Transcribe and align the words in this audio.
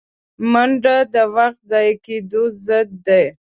منډه 0.51 0.95
د 1.13 1.15
وخت 1.35 1.61
ضایع 1.71 1.95
کېدو 2.05 2.43
ضد 2.65 2.89
ده 3.05 3.21